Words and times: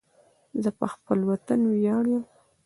زه 0.63 0.69
پر 0.77 0.87
خپل 0.95 1.19
وطن 1.29 1.59
ویاړم 1.71 2.23